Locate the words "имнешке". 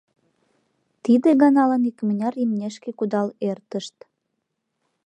2.43-2.89